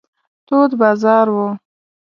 تود 0.47 0.71
بازار 0.79 1.29
و. 1.41 1.41